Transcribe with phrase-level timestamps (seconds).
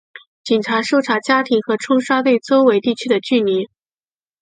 [0.43, 3.69] 警察搜查家庭和冲刷对周围地区的距离。